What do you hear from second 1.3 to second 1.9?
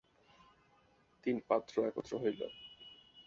পাত্র